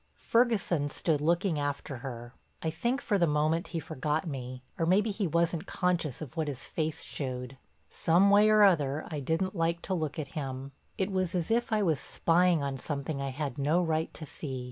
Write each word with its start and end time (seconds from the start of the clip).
Ferguson 0.17 0.89
stood 0.89 1.21
looking 1.21 1.59
after 1.59 1.97
her. 1.97 2.33
I 2.63 2.71
think 2.71 3.03
for 3.03 3.19
the 3.19 3.27
moment 3.27 3.67
he 3.67 3.79
forgot 3.79 4.25
me, 4.27 4.63
or 4.79 4.87
maybe 4.87 5.11
he 5.11 5.27
wasn't 5.27 5.67
conscious 5.67 6.21
of 6.21 6.35
what 6.35 6.47
his 6.47 6.65
face 6.65 7.03
showed. 7.03 7.55
Some 7.87 8.31
way 8.31 8.49
or 8.49 8.63
other 8.63 9.05
I 9.11 9.19
didn't 9.19 9.55
like 9.55 9.79
to 9.83 9.93
look 9.93 10.17
at 10.17 10.29
him; 10.29 10.71
it 10.97 11.11
was 11.11 11.35
as 11.35 11.51
if 11.51 11.71
I 11.71 11.83
was 11.83 11.99
spying 11.99 12.63
on 12.63 12.79
something 12.79 13.21
I 13.21 13.29
had 13.29 13.59
no 13.59 13.79
right 13.83 14.11
to 14.15 14.25
see. 14.25 14.59